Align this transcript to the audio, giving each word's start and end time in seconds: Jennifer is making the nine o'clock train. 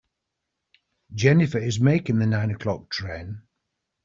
Jennifer 1.13 1.59
is 1.59 1.79
making 1.79 2.17
the 2.17 2.25
nine 2.25 2.49
o'clock 2.49 2.89
train. 2.89 3.43